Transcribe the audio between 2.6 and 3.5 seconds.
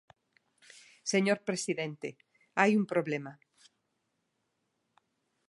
un problema.